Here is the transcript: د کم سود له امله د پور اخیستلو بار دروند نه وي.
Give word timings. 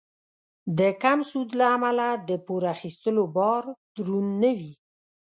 د 0.77 0.81
کم 1.03 1.19
سود 1.29 1.49
له 1.59 1.65
امله 1.75 2.07
د 2.29 2.31
پور 2.45 2.63
اخیستلو 2.75 3.23
بار 3.37 3.63
دروند 3.95 4.29
نه 4.41 4.51
وي. 4.59 4.73